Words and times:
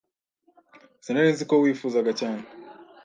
Sinari 1.03 1.31
nzi 1.33 1.43
ko 1.49 1.55
wifuzaga 1.63 2.11
cyane. 2.19 2.43